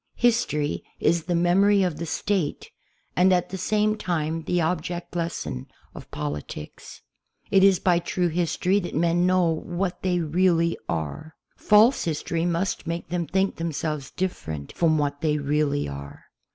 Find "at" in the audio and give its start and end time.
3.31-3.49